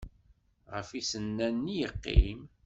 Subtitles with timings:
[0.73, 2.41] Ɣef yisennanen i yeqqim?